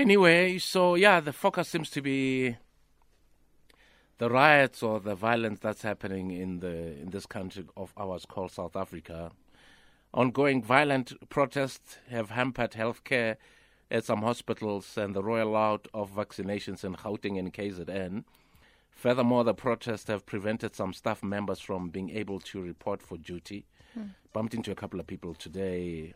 Anyway, 0.00 0.56
so 0.56 0.94
yeah, 0.94 1.20
the 1.20 1.30
focus 1.30 1.68
seems 1.68 1.90
to 1.90 2.00
be 2.00 2.56
the 4.16 4.30
riots 4.30 4.82
or 4.82 4.98
the 4.98 5.14
violence 5.14 5.58
that's 5.60 5.82
happening 5.82 6.30
in 6.30 6.60
the 6.60 6.98
in 7.02 7.10
this 7.10 7.26
country 7.26 7.66
of 7.76 7.92
ours 7.98 8.24
called 8.24 8.50
South 8.50 8.76
Africa. 8.76 9.30
Ongoing 10.14 10.62
violent 10.62 11.12
protests 11.28 11.98
have 12.08 12.30
hampered 12.30 12.70
healthcare 12.70 13.36
at 13.90 14.06
some 14.06 14.22
hospitals 14.22 14.96
and 14.96 15.14
the 15.14 15.22
rollout 15.22 15.84
of 15.92 16.10
vaccinations 16.10 16.82
in 16.82 16.94
Gauteng 16.94 17.38
and 17.38 17.52
KZN. 17.52 18.24
Furthermore, 18.90 19.44
the 19.44 19.52
protests 19.52 20.08
have 20.08 20.24
prevented 20.24 20.74
some 20.74 20.94
staff 20.94 21.22
members 21.22 21.60
from 21.60 21.90
being 21.90 22.08
able 22.08 22.40
to 22.40 22.62
report 22.62 23.02
for 23.02 23.18
duty. 23.18 23.66
Hmm. 23.92 24.12
Bumped 24.32 24.54
into 24.54 24.72
a 24.72 24.74
couple 24.74 24.98
of 24.98 25.06
people 25.06 25.34
today 25.34 26.14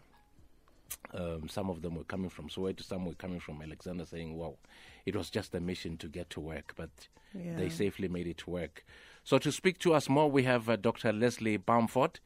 um, 1.12 1.48
some 1.48 1.70
of 1.70 1.82
them 1.82 1.94
were 1.94 2.04
coming 2.04 2.30
from 2.30 2.48
Soweto, 2.48 2.82
some 2.82 3.04
were 3.06 3.14
coming 3.14 3.40
from 3.40 3.62
Alexandra, 3.62 4.06
saying, 4.06 4.36
"Well, 4.36 4.58
it 5.06 5.14
was 5.16 5.30
just 5.30 5.54
a 5.54 5.60
mission 5.60 5.96
to 5.98 6.08
get 6.08 6.30
to 6.30 6.40
work, 6.40 6.74
but 6.76 6.90
yeah. 7.34 7.56
they 7.56 7.68
safely 7.68 8.08
made 8.08 8.26
it 8.26 8.38
to 8.38 8.50
work." 8.50 8.84
So, 9.22 9.38
to 9.38 9.52
speak 9.52 9.78
to 9.80 9.94
us 9.94 10.08
more, 10.08 10.30
we 10.30 10.42
have 10.42 10.68
uh, 10.68 10.76
Dr. 10.76 11.12
Lesley 11.12 11.56
Bamford, 11.56 12.20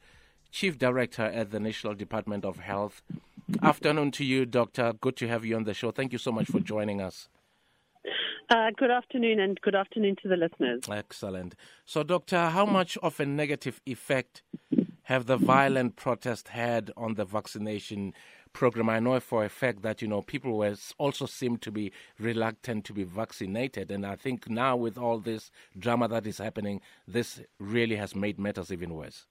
Chief 0.51 0.77
Director 0.77 1.23
at 1.23 1.51
the 1.51 1.59
National 1.59 1.93
Department 1.93 2.45
of 2.45 2.57
Health. 2.57 3.01
Afternoon 3.61 4.11
to 4.11 4.23
you, 4.23 4.45
Doctor. 4.45 4.93
Good 4.99 5.15
to 5.17 5.27
have 5.27 5.45
you 5.45 5.55
on 5.55 5.63
the 5.63 5.73
show. 5.73 5.91
Thank 5.91 6.11
you 6.11 6.19
so 6.19 6.31
much 6.31 6.47
for 6.47 6.59
joining 6.59 7.01
us. 7.01 7.29
Uh, 8.49 8.71
good 8.75 8.89
afternoon, 8.89 9.39
and 9.39 9.61
good 9.61 9.75
afternoon 9.75 10.15
to 10.23 10.27
the 10.27 10.35
listeners. 10.35 10.83
Excellent. 10.91 11.53
So, 11.85 12.01
Doctor, 12.01 12.49
how 12.49 12.65
much 12.65 12.97
of 12.97 13.19
a 13.19 13.25
negative 13.25 13.79
effect 13.85 14.41
have 15.03 15.27
the 15.27 15.37
violent 15.37 15.95
protests 15.95 16.49
had 16.49 16.91
on 16.97 17.13
the 17.13 17.25
vaccination 17.25 18.13
program, 18.53 18.89
I 18.89 18.99
know 18.99 19.19
for 19.19 19.43
a 19.43 19.49
fact 19.49 19.81
that 19.83 20.01
you 20.01 20.07
know 20.07 20.21
people 20.21 20.57
were 20.57 20.75
also 20.97 21.25
seem 21.25 21.57
to 21.57 21.71
be 21.71 21.91
reluctant 22.19 22.85
to 22.85 22.93
be 22.93 23.03
vaccinated, 23.03 23.91
and 23.91 24.05
I 24.05 24.15
think 24.15 24.49
now 24.49 24.75
with 24.75 24.97
all 24.97 25.19
this 25.19 25.51
drama 25.77 26.07
that 26.09 26.27
is 26.27 26.37
happening, 26.37 26.81
this 27.07 27.41
really 27.59 27.95
has 27.95 28.15
made 28.15 28.39
matters 28.39 28.71
even 28.71 28.93
worse. 28.93 29.25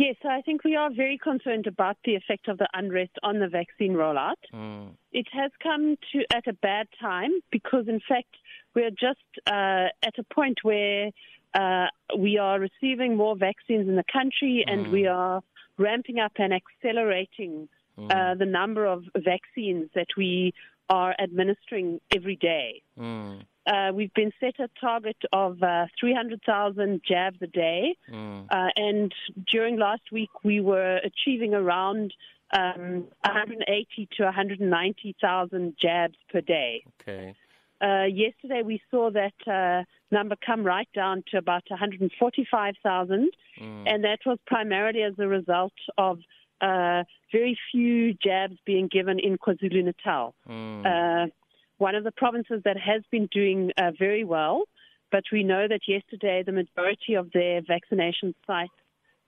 Yes, 0.00 0.16
I 0.24 0.40
think 0.40 0.64
we 0.64 0.76
are 0.76 0.88
very 0.90 1.18
concerned 1.18 1.66
about 1.66 1.98
the 2.06 2.14
effect 2.14 2.48
of 2.48 2.56
the 2.56 2.66
unrest 2.72 3.10
on 3.22 3.38
the 3.38 3.48
vaccine 3.48 3.92
rollout. 3.92 4.40
Mm. 4.50 4.92
It 5.12 5.26
has 5.32 5.50
come 5.62 5.96
to 6.12 6.24
at 6.34 6.46
a 6.46 6.54
bad 6.54 6.88
time 6.98 7.32
because, 7.50 7.86
in 7.86 8.00
fact, 8.08 8.34
we're 8.74 8.90
just 8.90 9.20
uh, 9.46 9.88
at 10.02 10.18
a 10.18 10.22
point 10.32 10.60
where 10.62 11.10
uh, 11.52 11.88
we 12.16 12.38
are 12.38 12.58
receiving 12.58 13.14
more 13.14 13.36
vaccines 13.36 13.88
in 13.88 13.96
the 13.96 14.04
country, 14.10 14.64
and 14.66 14.86
mm. 14.86 14.90
we 14.90 15.06
are 15.06 15.42
ramping 15.80 16.18
up 16.20 16.32
and 16.36 16.52
accelerating 16.52 17.68
mm. 17.98 18.10
uh, 18.10 18.34
the 18.34 18.46
number 18.46 18.86
of 18.86 19.04
vaccines 19.16 19.88
that 19.94 20.08
we 20.16 20.52
are 20.88 21.14
administering 21.18 22.00
every 22.14 22.36
day. 22.36 22.82
Mm. 22.98 23.42
Uh, 23.66 23.92
we've 23.94 24.12
been 24.14 24.32
set 24.40 24.58
a 24.58 24.68
target 24.80 25.16
of 25.32 25.62
uh, 25.62 25.86
300,000 25.98 27.00
jabs 27.06 27.38
a 27.42 27.46
day, 27.46 27.96
mm. 28.10 28.46
Uh, 28.50 28.68
and 28.76 29.12
during 29.50 29.78
last 29.78 30.02
week 30.12 30.30
we 30.42 30.60
were 30.60 31.00
achieving 31.04 31.54
around 31.54 32.12
um, 32.52 33.06
180 33.24 34.08
to 34.16 34.24
190,000 34.24 35.76
jabs 35.80 36.16
per 36.32 36.40
day. 36.40 36.82
Okay. 37.00 37.34
Uh, 37.80 38.04
yesterday 38.04 38.62
we 38.62 38.80
saw 38.90 39.10
that 39.10 39.32
uh, 39.50 39.84
number 40.10 40.36
come 40.44 40.64
right 40.64 40.88
down 40.94 41.24
to 41.30 41.38
about 41.38 41.62
145,000, 41.68 43.30
mm. 43.60 43.84
and 43.86 44.04
that 44.04 44.18
was 44.26 44.38
primarily 44.46 45.02
as 45.02 45.14
a 45.18 45.26
result 45.26 45.72
of 45.96 46.18
uh, 46.60 47.04
very 47.32 47.58
few 47.72 48.12
jabs 48.14 48.56
being 48.66 48.88
given 48.88 49.18
in 49.18 49.38
KwaZulu 49.38 49.84
Natal. 49.84 50.34
Mm. 50.48 50.84
Uh, 50.84 51.30
one 51.78 51.94
of 51.94 52.04
the 52.04 52.12
provinces 52.12 52.60
that 52.64 52.76
has 52.78 53.02
been 53.10 53.28
doing 53.32 53.72
uh, 53.78 53.92
very 53.98 54.24
well, 54.24 54.64
but 55.10 55.24
we 55.32 55.42
know 55.42 55.66
that 55.66 55.80
yesterday 55.88 56.42
the 56.44 56.52
majority 56.52 57.14
of 57.14 57.32
their 57.32 57.62
vaccination 57.66 58.34
sites 58.46 58.72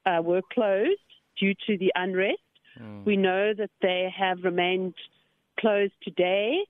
uh, 0.04 0.20
were 0.22 0.42
closed 0.52 1.00
due 1.38 1.54
to 1.66 1.78
the 1.78 1.92
unrest. 1.94 2.38
Mm. 2.78 3.04
We 3.04 3.16
know 3.16 3.54
that 3.54 3.70
they 3.80 4.12
have 4.14 4.44
remained 4.44 4.94
closed 5.58 5.94
today. 6.02 6.64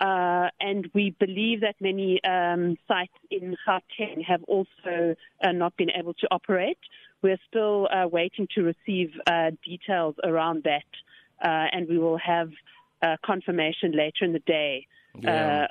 Uh, 0.00 0.48
and 0.60 0.88
we 0.94 1.14
believe 1.20 1.60
that 1.60 1.74
many 1.78 2.22
um, 2.24 2.76
sites 2.88 3.12
in 3.30 3.54
Gauteng 3.68 4.24
have 4.26 4.42
also 4.44 5.14
uh, 5.44 5.52
not 5.52 5.76
been 5.76 5.90
able 5.90 6.14
to 6.14 6.28
operate. 6.30 6.78
We're 7.22 7.38
still 7.46 7.86
uh, 7.92 8.08
waiting 8.08 8.48
to 8.54 8.62
receive 8.62 9.10
uh, 9.26 9.50
details 9.62 10.14
around 10.24 10.64
that, 10.64 10.84
uh, 11.44 11.66
and 11.72 11.86
we 11.86 11.98
will 11.98 12.16
have 12.16 12.50
uh, 13.02 13.16
confirmation 13.24 13.92
later 13.92 14.24
in 14.24 14.32
the 14.32 14.38
day. 14.40 14.86
Yeah. 15.18 15.66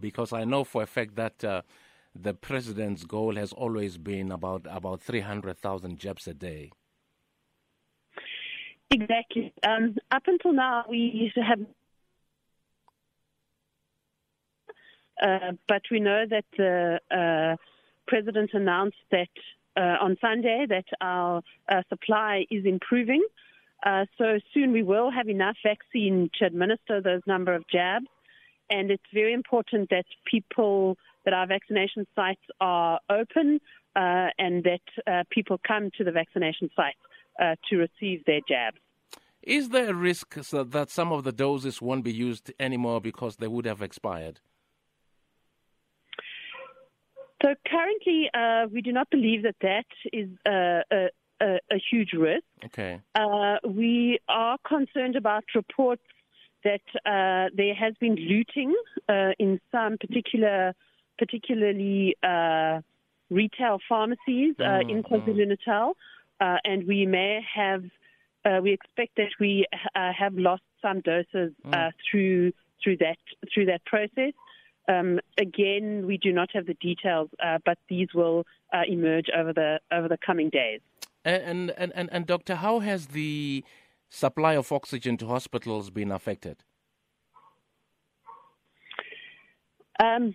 because 0.00 0.32
I 0.32 0.44
know 0.44 0.62
for 0.62 0.82
a 0.82 0.86
fact 0.86 1.16
that 1.16 1.38
the 2.14 2.34
president's 2.34 3.04
goal 3.04 3.34
has 3.34 3.52
always 3.52 3.98
been 3.98 4.30
about 4.30 4.66
about 4.70 5.00
300,000 5.00 5.98
jabs 5.98 6.28
a 6.28 6.34
day. 6.34 6.70
Exactly. 8.90 9.52
Um, 9.66 9.96
up 10.12 10.22
until 10.26 10.52
now, 10.52 10.84
we 10.88 10.98
used 10.98 11.34
to 11.34 11.40
have 11.40 11.58
Uh, 14.68 14.72
but 15.20 15.82
we 15.90 16.00
know 16.00 16.24
that 16.28 16.44
the 16.56 17.00
uh, 17.10 17.56
president 18.06 18.50
announced 18.52 18.96
that 19.10 19.28
uh, 19.76 19.96
on 20.00 20.16
Sunday 20.20 20.66
that 20.68 20.84
our 21.00 21.42
uh, 21.68 21.82
supply 21.88 22.46
is 22.50 22.64
improving. 22.64 23.24
Uh, 23.84 24.04
so 24.16 24.38
soon 24.52 24.72
we 24.72 24.82
will 24.82 25.10
have 25.10 25.28
enough 25.28 25.56
vaccine 25.64 26.30
to 26.38 26.46
administer 26.46 27.00
those 27.00 27.22
number 27.26 27.54
of 27.54 27.64
jabs. 27.68 28.06
And 28.70 28.90
it's 28.90 29.02
very 29.12 29.32
important 29.32 29.90
that 29.90 30.06
people, 30.30 30.96
that 31.24 31.34
our 31.34 31.46
vaccination 31.46 32.06
sites 32.14 32.40
are 32.60 32.98
open 33.10 33.60
and 33.96 34.64
that 34.64 35.26
people 35.30 35.60
come 35.66 35.90
to 35.98 36.04
the 36.04 36.12
vaccination 36.12 36.70
sites 36.74 37.58
to 37.68 37.76
receive 37.76 38.24
their 38.24 38.40
jabs. 38.48 38.78
Is 39.42 39.68
there 39.68 39.90
a 39.90 39.94
risk 39.94 40.34
that 40.50 40.88
some 40.88 41.12
of 41.12 41.24
the 41.24 41.32
doses 41.32 41.82
won't 41.82 42.04
be 42.04 42.12
used 42.12 42.52
anymore 42.58 43.02
because 43.02 43.36
they 43.36 43.48
would 43.48 43.66
have 43.66 43.82
expired? 43.82 44.40
So 47.44 47.54
currently, 47.68 48.30
uh, 48.32 48.68
we 48.72 48.80
do 48.80 48.90
not 48.90 49.10
believe 49.10 49.42
that 49.42 49.56
that 49.60 49.84
is 50.14 50.30
a, 50.46 50.80
a, 50.90 51.44
a 51.70 51.76
huge 51.90 52.14
risk. 52.14 52.44
Okay. 52.64 53.00
Uh, 53.14 53.56
we 53.68 54.18
are 54.30 54.56
concerned 54.66 55.14
about 55.14 55.44
reports 55.54 56.02
that 56.64 56.80
uh, 57.04 57.50
there 57.54 57.74
has 57.74 57.92
been 58.00 58.14
looting 58.14 58.74
uh, 59.10 59.32
in 59.38 59.60
some 59.70 59.98
particular, 59.98 60.72
particularly 61.18 62.16
uh, 62.22 62.80
retail 63.28 63.78
pharmacies 63.86 64.54
uh, 64.58 64.80
mm, 64.80 64.90
in 64.90 65.02
KwaZulu 65.02 65.46
Natal, 65.46 65.92
and 66.40 66.86
we 66.86 67.04
may 67.04 67.40
have. 67.54 67.84
we 68.62 68.72
expect 68.72 69.16
that 69.16 69.32
we 69.38 69.66
have 69.94 70.34
lost 70.34 70.62
some 70.80 71.00
doses 71.00 71.52
mm. 71.66 71.92
through 72.10 72.52
through 72.82 72.96
that 72.98 73.18
through 73.52 73.66
that 73.66 73.84
process. 73.84 74.32
Um, 74.88 75.20
again, 75.38 76.06
we 76.06 76.18
do 76.18 76.32
not 76.32 76.50
have 76.52 76.66
the 76.66 76.74
details, 76.74 77.30
uh, 77.42 77.58
but 77.64 77.78
these 77.88 78.08
will 78.14 78.44
uh, 78.72 78.82
emerge 78.86 79.26
over 79.36 79.52
the 79.52 79.80
over 79.90 80.08
the 80.08 80.18
coming 80.24 80.50
days. 80.50 80.80
And, 81.24 81.70
and 81.70 81.92
and 81.94 82.08
and 82.12 82.26
doctor, 82.26 82.56
how 82.56 82.80
has 82.80 83.08
the 83.08 83.64
supply 84.10 84.54
of 84.54 84.70
oxygen 84.70 85.16
to 85.18 85.26
hospitals 85.26 85.90
been 85.90 86.12
affected? 86.12 86.64
Um, 90.02 90.34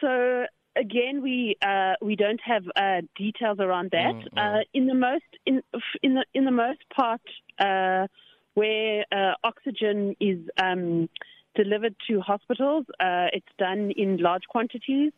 so 0.00 0.44
again, 0.76 1.22
we 1.22 1.56
uh, 1.62 1.94
we 2.00 2.16
don't 2.16 2.40
have 2.44 2.64
uh, 2.76 3.02
details 3.16 3.58
around 3.60 3.90
that. 3.92 4.14
Mm, 4.14 4.28
mm. 4.32 4.60
Uh, 4.60 4.64
in 4.72 4.86
the 4.86 4.94
most 4.94 5.24
in 5.46 5.62
in 6.02 6.14
the 6.14 6.24
in 6.34 6.44
the 6.44 6.50
most 6.50 6.80
part, 6.94 7.20
uh, 7.58 8.06
where 8.54 9.04
uh, 9.12 9.34
oxygen 9.44 10.16
is 10.20 10.38
um, 10.62 11.08
delivered 11.54 11.94
to 12.08 12.20
hospitals. 12.20 12.86
Uh, 13.00 13.26
it's 13.32 13.46
done 13.58 13.92
in 13.96 14.18
large 14.18 14.44
quantities, 14.48 15.12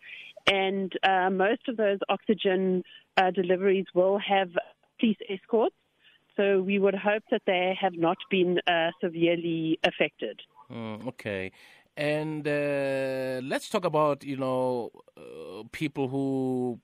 and 0.46 0.92
uh, 1.02 1.30
most 1.30 1.68
of 1.68 1.76
those 1.76 1.98
oxygen 2.08 2.82
uh, 3.16 3.30
deliveries 3.30 3.86
will 3.94 4.18
have 4.18 4.50
police 4.98 5.18
escorts. 5.28 5.74
So 6.36 6.62
we 6.62 6.78
would 6.78 6.94
hope 6.94 7.24
that 7.30 7.42
they 7.46 7.76
have 7.78 7.94
not 7.94 8.16
been 8.30 8.60
uh, 8.66 8.90
severely 9.00 9.78
affected. 9.84 10.40
Mm, 10.72 11.06
okay. 11.08 11.52
And 11.96 12.46
uh, 12.46 13.40
let's 13.46 13.68
talk 13.68 13.84
about, 13.84 14.24
you 14.24 14.36
know, 14.36 14.90
uh, 15.16 15.64
people 15.72 16.08
who 16.08 16.80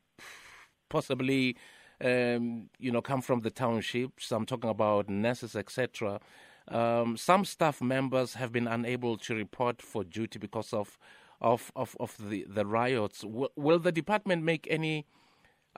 possibly, 0.89 1.57
um, 2.05 2.69
you 2.79 2.91
know, 2.91 3.01
come 3.01 3.23
from 3.23 3.41
the 3.41 3.51
townships. 3.51 4.31
I'm 4.33 4.45
talking 4.45 4.69
about 4.69 5.09
nurses, 5.09 5.57
etc. 5.57 6.21
Um, 6.69 7.17
some 7.17 7.45
staff 7.45 7.81
members 7.81 8.35
have 8.35 8.53
been 8.53 8.67
unable 8.67 9.17
to 9.19 9.35
report 9.35 9.81
for 9.81 10.05
duty 10.05 10.39
because 10.39 10.73
of 10.73 10.99
of 11.41 11.71
of, 11.77 11.97
of 12.01 12.17
the, 12.29 12.47
the 12.49 12.67
riots. 12.67 13.25
Will 13.25 13.79
the 13.79 13.93
department 13.93 14.43
make 14.43 14.67
any 14.71 15.07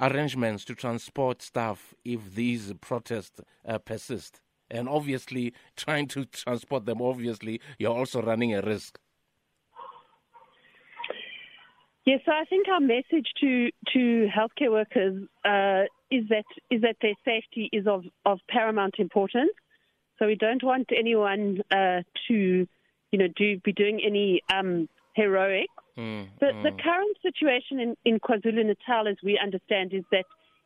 arrangements 0.01 0.65
to 0.67 0.75
transport 0.75 1.43
staff 1.43 1.95
if 2.05 2.35
these 2.35 2.73
protests 2.81 3.41
uh, 3.67 3.79
persist? 3.79 4.41
And 4.71 4.89
obviously, 4.89 5.53
trying 5.77 6.09
to 6.09 6.25
transport 6.27 6.87
them, 6.87 7.03
obviously, 7.03 7.61
you're 7.79 7.97
also 7.97 8.23
running 8.23 8.55
a 8.55 8.63
risk. 8.63 8.99
Yes, 12.07 12.21
so 12.25 12.33
I 12.33 12.45
think 12.49 12.69
our 12.69 12.81
message 12.81 13.29
to 13.43 13.71
to 13.93 14.29
healthcare 14.35 14.71
workers 14.71 15.29
uh, 15.45 15.85
is 16.11 16.27
that 16.31 16.47
is 16.71 16.81
that 16.81 16.97
their 17.03 17.13
safety 17.23 17.69
is 17.71 17.87
of, 17.87 18.05
of 18.25 18.39
paramount 18.49 18.95
importance. 18.99 19.51
So 20.19 20.27
we 20.27 20.35
don't 20.35 20.63
want 20.63 20.91
anyone 20.97 21.63
uh, 21.71 22.03
to, 22.29 22.35
you 23.13 23.19
know, 23.19 23.29
do 23.37 23.59
be 23.61 23.73
doing 23.73 24.01
any 24.05 24.43
um, 24.53 24.89
heroic. 25.15 25.69
Mm, 25.97 26.29
the, 26.41 26.47
mm. 26.47 26.63
the 26.63 26.71
current 26.83 27.17
situation 27.23 27.81
in, 27.81 27.97
in 28.05 28.21
KwaZulu 28.21 28.65
Natal, 28.67 29.09
as 29.09 29.17
we 29.23 29.39
understand, 29.39 29.93
is 29.93 30.05
that 30.13 30.25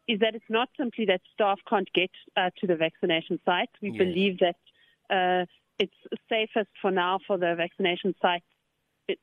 is 0.08 0.19
that 0.20 0.34
it's 0.34 0.44
not 0.49 0.69
simply 0.76 1.04
that 1.06 1.20
staff 1.32 1.60
can't 1.69 1.88
get 1.94 2.10
uh, 2.37 2.50
to 2.58 2.66
the 2.66 2.75
vaccination 2.75 3.38
site. 3.44 3.70
We 3.81 3.96
believe 3.96 4.40
that 4.40 4.56
uh, 5.08 5.46
it's 5.78 5.94
safest 6.28 6.70
for 6.81 6.90
now 6.90 7.20
for 7.26 7.38
the 7.38 7.55
vaccination 7.56 8.14
sites, 8.20 8.44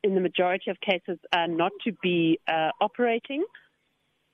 in 0.03 0.15
the 0.15 0.21
majority 0.21 0.71
of 0.71 0.79
cases, 0.79 1.19
uh, 1.33 1.47
not 1.47 1.73
to 1.83 1.91
be 2.01 2.39
uh, 2.47 2.71
operating. 2.79 3.43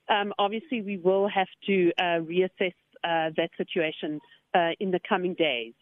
Um, 0.07 0.33
obviously, 0.37 0.81
we 0.81 0.97
will 0.97 1.27
have 1.27 1.47
to 1.65 1.91
uh, 1.97 2.03
reassess 2.21 2.75
uh, 3.03 3.31
that 3.37 3.49
situation 3.57 4.21
in 4.79 4.91
the 4.91 4.99
coming 5.07 5.33
days. 5.33 5.73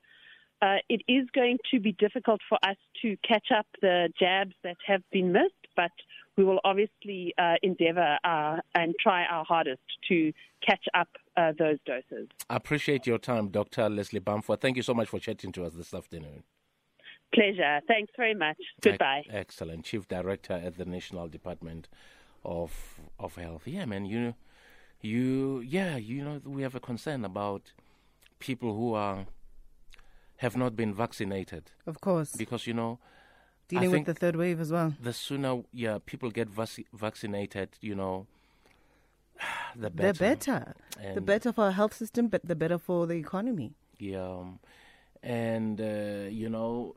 It 0.90 1.02
is 1.08 1.28
going 1.34 1.58
to 1.72 1.80
be 1.80 1.92
difficult 1.94 2.42
for 2.48 2.58
us 2.64 2.78
to 3.02 3.18
catch 3.28 3.48
up 3.56 3.68
the 3.82 4.10
jabs 4.20 4.54
that 4.64 4.78
have 4.88 5.02
been 5.12 5.32
missed 5.32 5.54
but 5.76 5.92
we 6.38 6.44
will 6.44 6.60
obviously 6.64 7.34
uh, 7.38 7.56
endeavour 7.62 8.18
uh, 8.24 8.58
and 8.76 8.96
try 9.00 9.26
our 9.26 9.46
hardest 9.46 9.82
to 10.08 10.32
catch 10.68 10.86
up 10.94 11.10
uh, 11.38 11.52
those 11.58 11.78
doses. 11.86 12.28
I 12.50 12.56
appreciate 12.56 13.06
your 13.06 13.18
time, 13.18 13.50
Dr. 13.50 13.90
Lesley 13.90 14.20
Bamford. 14.20 14.62
Thank 14.62 14.78
you 14.78 14.84
so 14.84 14.94
much 14.94 15.10
for 15.10 15.20
chatting 15.20 15.52
to 15.54 15.66
us 15.66 15.74
this 15.74 15.94
afternoon. 15.94 16.44
Pleasure. 17.34 17.82
Thanks 17.88 18.12
very 18.16 18.36
much. 18.36 18.58
Goodbye. 18.82 19.24
Excellent. 19.30 19.86
Chief 19.86 20.08
Director 20.08 20.54
at 20.54 20.78
the 20.78 20.86
National 20.86 21.28
Department 21.28 21.88
of 22.46 23.00
of 23.20 23.36
Health. 23.36 23.64
Yeah, 23.66 23.86
man. 23.86 24.06
You, 24.06 24.36
you, 25.02 25.62
yeah. 25.62 25.98
You 25.98 26.24
know, 26.24 26.42
we 26.46 26.62
have 26.62 26.76
a 26.76 26.80
concern 26.80 27.26
about 27.26 27.74
people 28.40 28.76
who 28.76 28.94
are 28.94 29.26
have 30.44 30.56
not 30.56 30.76
been 30.76 30.94
vaccinated. 30.94 31.72
Of 31.88 32.00
course. 32.00 32.36
Because 32.36 32.68
you 32.68 32.74
know 32.74 33.00
dealing 33.68 33.92
with 33.92 34.06
the 34.06 34.14
third 34.14 34.36
wave 34.36 34.60
as 34.60 34.72
well. 34.72 34.94
The 35.02 35.14
sooner, 35.14 35.64
yeah, 35.72 35.98
people 36.06 36.30
get 36.32 36.50
vac- 36.50 36.86
vaccinated, 36.94 37.70
you 37.82 37.96
know, 37.96 38.28
the 39.76 39.90
better. 39.90 40.14
The 40.14 40.20
better. 40.20 40.74
And 41.02 41.18
the 41.18 41.22
better 41.22 41.52
for 41.52 41.66
our 41.66 41.72
health 41.72 41.96
system, 41.96 42.28
but 42.28 42.46
the 42.46 42.56
better 42.56 42.78
for 42.78 43.08
the 43.08 43.16
economy. 43.16 43.74
Yeah, 44.00 44.40
um, 44.40 44.60
and 45.22 45.80
uh, 45.80 46.30
you 46.30 46.50
know, 46.50 46.96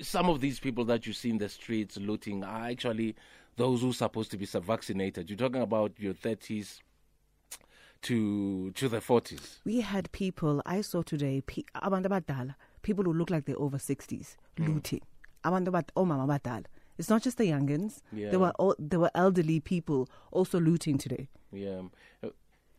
some 0.00 0.28
of 0.28 0.40
these 0.40 0.60
people 0.60 0.84
that 0.86 1.06
you 1.06 1.12
see 1.12 1.30
in 1.30 1.38
the 1.38 1.48
streets 1.48 1.96
looting 1.96 2.44
are 2.44 2.68
actually 2.68 3.16
those 3.56 3.80
who 3.80 3.90
are 3.90 3.94
supposed 3.94 4.30
to 4.32 4.36
be 4.36 4.46
vaccinated. 4.46 5.30
You're 5.30 5.38
talking 5.38 5.62
about 5.62 5.92
your 5.98 6.12
thirties 6.12 6.82
to 8.02 8.70
to 8.72 8.88
the 8.88 9.00
forties. 9.00 9.60
We 9.64 9.80
had 9.80 10.10
people 10.12 10.62
I 10.66 10.80
saw 10.80 11.02
today, 11.02 11.42
people 11.46 13.04
who 13.04 13.12
look 13.12 13.30
like 13.30 13.46
they're 13.46 13.58
over 13.58 13.78
sixties, 13.78 14.36
mm. 14.56 14.68
looting 14.68 15.02
abantu 15.46 15.92
omama 15.96 16.24
oh, 16.24 16.26
abadala 16.26 16.64
it's 16.98 17.08
not 17.08 17.22
just 17.22 17.38
the 17.38 17.44
youngins 17.44 18.00
yeah. 18.12 18.30
there 18.30 18.38
were 18.38 18.52
all, 18.58 18.74
there 18.78 18.98
were 18.98 19.10
elderly 19.14 19.60
people 19.60 20.08
also 20.32 20.58
looting 20.58 20.98
today 20.98 21.28
yeah 21.52 21.82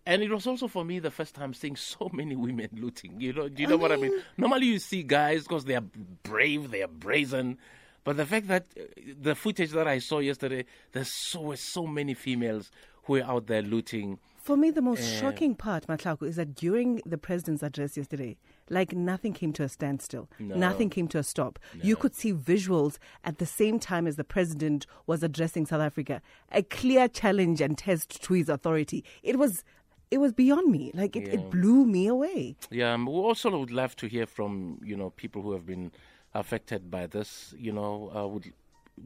and 0.06 0.24
it 0.24 0.32
was 0.32 0.48
also 0.48 0.68
for 0.68 0.86
me 0.86 1.00
the 1.00 1.12
first 1.12 1.36
time 1.36 1.54
seeing 1.54 1.76
so 1.76 2.10
many 2.14 2.34
women 2.34 2.70
looting. 2.72 3.20
You 3.20 3.34
know, 3.34 3.50
do 3.50 3.62
you 3.62 3.68
know 3.68 3.76
I 3.76 3.78
what 3.78 3.92
mean? 3.92 4.06
I 4.06 4.08
mean? 4.10 4.22
Normally 4.38 4.68
you 4.68 4.80
see 4.80 5.04
guys 5.04 5.44
because 5.44 5.66
they 5.66 5.76
are 5.76 5.84
brave, 6.24 6.72
they 6.72 6.82
are 6.82 6.88
brazen, 6.88 7.58
but 8.06 8.16
the 8.16 8.26
fact 8.26 8.48
that 8.48 8.68
uh, 8.80 8.84
the 9.22 9.36
footage 9.36 9.72
that 9.72 9.86
I 9.86 10.00
saw 10.00 10.20
yesterday, 10.20 10.64
there's 10.94 11.12
so 11.12 11.54
so 11.56 11.86
many 11.86 12.14
females 12.14 12.72
who 13.04 13.18
are 13.18 13.24
out 13.24 13.48
there 13.48 13.62
looting. 13.62 14.18
For 14.48 14.56
me, 14.56 14.72
the 14.72 14.82
most 14.82 15.02
uh, 15.02 15.20
shocking 15.20 15.56
part, 15.56 15.88
Matlako, 15.88 16.26
is 16.26 16.38
that 16.38 16.56
during 16.56 17.02
the 17.06 17.18
president's 17.18 17.62
address 17.62 17.98
yesterday, 17.98 18.38
like 18.70 18.94
nothing 18.94 19.34
came 19.34 19.52
to 19.52 19.64
a 19.64 19.68
standstill. 19.68 20.30
No. 20.40 20.56
Nothing 20.56 20.90
came 20.90 21.10
to 21.10 21.18
a 21.18 21.24
stop. 21.24 21.60
No. 21.76 21.84
You 21.84 21.98
could 21.98 22.16
see 22.16 22.32
visuals 22.32 22.98
at 23.26 23.40
the 23.40 23.46
same 23.46 23.78
time 23.78 24.08
as 24.08 24.16
the 24.16 24.24
president 24.24 24.88
was 25.06 25.22
addressing 25.22 25.66
South 25.66 25.82
Africa. 25.82 26.22
A 26.54 26.64
clear 26.64 27.10
challenge 27.10 27.60
and 27.60 27.78
test 27.78 28.24
to 28.24 28.36
his 28.36 28.48
authority. 28.48 29.04
It 29.22 29.38
was 29.38 29.66
it 30.12 30.20
was 30.20 30.32
beyond 30.32 30.72
me. 30.72 30.92
Like 30.94 31.18
it, 31.18 31.28
yeah. 31.28 31.34
it 31.34 31.50
blew 31.50 31.86
me 31.86 32.08
away. 32.08 32.56
Yeah, 32.72 32.94
um, 32.94 33.06
we 33.06 33.16
also 33.16 33.50
would 33.60 33.72
love 33.72 33.98
to 33.98 34.08
hear 34.08 34.26
from 34.26 34.80
you 34.82 34.96
know 34.96 35.10
people 35.10 35.42
who 35.42 35.52
have 35.52 35.66
been 35.66 35.92
affected 36.34 36.90
by 36.90 37.08
this. 37.08 37.54
You 37.58 37.74
know, 37.74 38.14
uh, 38.16 38.26
would 38.26 38.54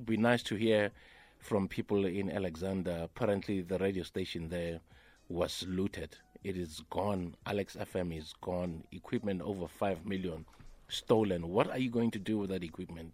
be 0.06 0.18
nice 0.18 0.44
to 0.44 0.56
hear 0.56 0.92
from 1.40 1.68
people 1.68 2.06
in 2.06 2.32
Alexandra. 2.32 3.02
Apparently, 3.06 3.62
the 3.62 3.80
radio 3.80 4.04
station 4.04 4.50
there 4.50 4.82
was 5.32 5.66
looted. 5.68 6.18
It 6.44 6.58
is 6.58 6.82
gone. 6.90 7.36
Alex 7.46 7.76
FM 7.80 8.18
is 8.18 8.34
gone. 8.42 8.84
Equipment 8.92 9.42
over 9.42 9.68
5 9.68 10.06
million 10.06 10.46
stolen. 10.90 11.48
What 11.50 11.70
are 11.70 11.78
you 11.78 11.90
going 11.90 12.12
to 12.12 12.20
do 12.20 12.38
with 12.38 12.50
that 12.50 12.64
equipment? 12.64 13.14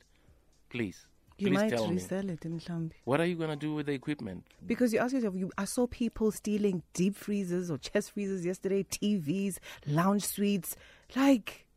Please. 0.69 1.05
You 1.37 1.47
Please 1.49 1.53
might 1.53 1.69
tell 1.69 1.87
resell 1.87 2.23
me. 2.23 2.33
it 2.33 2.45
in 2.45 2.59
Mhlambi. 2.59 2.93
What 3.03 3.21
are 3.21 3.25
you 3.25 3.35
going 3.35 3.51
to 3.51 3.55
do 3.55 3.75
with 3.75 3.85
the 3.85 3.91
equipment? 3.91 4.43
Because 4.65 4.91
you 4.91 4.99
ask 4.99 5.13
yourself, 5.13 5.35
you, 5.35 5.51
I 5.57 5.65
saw 5.65 5.85
people 5.85 6.31
stealing 6.31 6.81
deep 6.93 7.15
freezers 7.15 7.69
or 7.69 7.77
chest 7.77 8.11
freezers 8.13 8.43
yesterday, 8.43 8.83
TVs, 8.83 9.57
lounge 9.85 10.25
suites. 10.25 10.75
Like, 11.15 11.67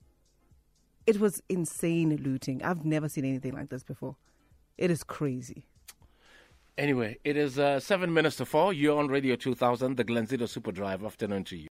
it 1.06 1.20
was 1.20 1.42
insane 1.50 2.16
looting. 2.22 2.62
I've 2.62 2.86
never 2.86 3.08
seen 3.08 3.26
anything 3.26 3.52
like 3.52 3.68
this 3.68 3.82
before. 3.82 4.16
It 4.78 4.90
is 4.90 5.02
crazy. 5.02 5.66
Anyway, 6.80 7.18
it 7.24 7.36
is 7.36 7.58
uh, 7.58 7.78
seven 7.78 8.10
minutes 8.10 8.36
to 8.36 8.46
four. 8.46 8.72
You're 8.72 8.98
on 8.98 9.08
Radio 9.08 9.36
2000, 9.36 9.98
the 9.98 10.04
Glenzito 10.04 10.48
Super 10.48 10.72
Drive. 10.72 11.04
Afternoon 11.04 11.44
to 11.44 11.56
you. 11.58 11.68